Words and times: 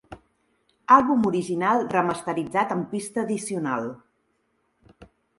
Àlbum 0.93 1.25
original 1.31 1.83
remasteritzat 1.91 2.73
amb 2.75 2.87
pista 2.93 3.21
addicional. 3.25 3.85